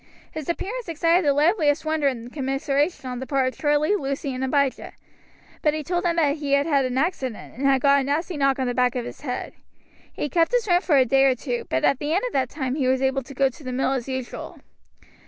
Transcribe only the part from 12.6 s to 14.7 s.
he was able to go to the mill as usual.